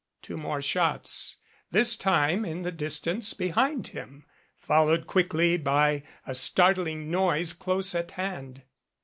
[0.23, 1.35] Two more shots,
[1.69, 4.25] this time in the distance behind him,
[4.57, 8.63] followed quickly by a startling noise close at hand.